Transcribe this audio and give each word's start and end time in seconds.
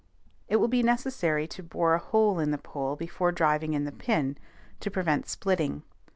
It 0.47 0.55
will 0.55 0.67
be 0.67 0.81
necessary 0.81 1.45
to 1.49 1.61
bore 1.61 1.93
a 1.93 1.99
hole 1.99 2.39
in 2.39 2.49
the 2.49 2.57
pole 2.57 2.95
before 2.95 3.31
driving 3.31 3.75
in 3.75 3.83
the 3.85 3.91
pin, 3.91 4.35
to 4.79 4.89
prevent 4.89 5.27
splitting. 5.29 5.83